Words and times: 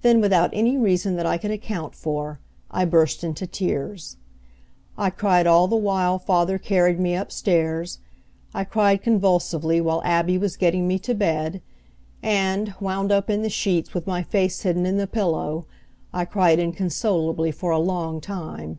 Then, 0.00 0.22
without 0.22 0.48
any 0.54 0.78
reason 0.78 1.16
that 1.16 1.26
I 1.26 1.36
could 1.36 1.50
account 1.50 1.94
for, 1.94 2.40
I 2.70 2.86
burst 2.86 3.22
into 3.22 3.46
tears. 3.46 4.16
I 4.96 5.10
cried 5.10 5.46
all 5.46 5.68
the 5.68 5.76
while 5.76 6.18
father 6.18 6.56
carried 6.56 6.98
me 6.98 7.14
upstairs. 7.14 7.98
I 8.54 8.64
cried 8.64 9.02
convulsively 9.02 9.78
while 9.82 10.00
Abby 10.06 10.38
was 10.38 10.56
getting 10.56 10.88
me 10.88 10.98
to 11.00 11.14
bed, 11.14 11.60
and, 12.22 12.72
wound 12.80 13.12
up 13.12 13.28
in 13.28 13.42
the 13.42 13.50
sheets 13.50 13.92
with 13.92 14.06
my 14.06 14.22
face 14.22 14.62
hidden 14.62 14.86
in 14.86 14.96
the 14.96 15.06
pillow, 15.06 15.66
I 16.14 16.24
cried 16.24 16.58
inconsolably 16.58 17.52
for 17.52 17.70
a 17.70 17.78
long 17.78 18.22
time. 18.22 18.78